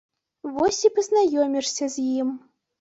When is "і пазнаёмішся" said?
0.89-1.93